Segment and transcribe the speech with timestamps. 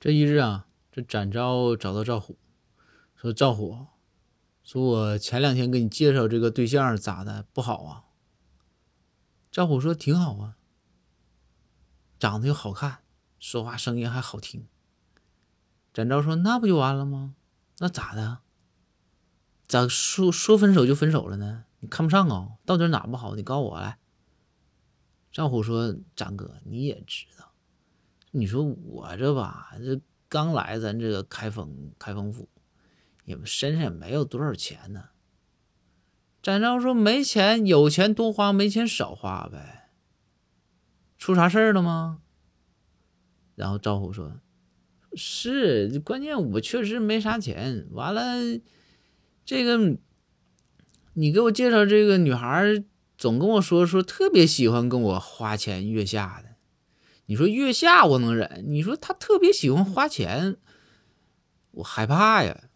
[0.00, 2.38] 这一日啊，这展昭找到赵虎，
[3.16, 3.86] 说：“赵虎，
[4.62, 7.44] 说我前两天给你介绍这个对象咋的？
[7.52, 8.04] 不好啊？”
[9.50, 10.56] 赵虎说：“挺好啊，
[12.20, 12.98] 长得又好看，
[13.40, 14.68] 说话声音还好听。”
[15.92, 17.34] 展昭说：“那不就完了吗？
[17.78, 18.38] 那咋的？
[19.66, 21.64] 咋说说分手就分手了呢？
[21.80, 22.52] 你看不上啊？
[22.64, 23.34] 到底哪不好？
[23.34, 23.98] 你告诉我来。”
[25.32, 27.52] 赵虎说：“展哥，你也知道。”
[28.30, 32.48] 你说我这吧，这刚来咱这个开封开封府，
[33.24, 35.04] 也身上也没有多少钱呢。
[36.42, 39.90] 展昭说：“没钱，有钱多花，没钱少花呗。
[41.18, 42.20] 出啥事儿了吗？”
[43.56, 44.40] 然后赵虎说
[45.14, 47.88] ：“是，关键我确实没啥钱。
[47.90, 48.60] 完了，
[49.44, 49.98] 这个
[51.14, 52.84] 你给我介绍这个女孩，
[53.16, 56.47] 总跟我说说特别喜欢跟我花前月下的。”
[57.28, 60.56] 你说月下我能忍，你说他特别喜欢花钱，
[61.72, 62.67] 我害怕呀。